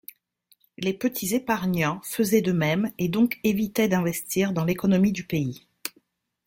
[0.79, 5.67] Les petits épargnants faisaient de même et donc évitaient d'investir dans l'économie du pays.